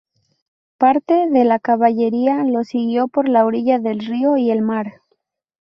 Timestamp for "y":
4.35-4.49